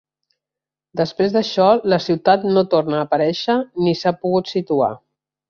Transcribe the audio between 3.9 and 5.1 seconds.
s'ha pogut situar.